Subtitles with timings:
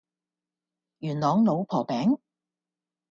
[0.97, 2.17] 元朗老婆餅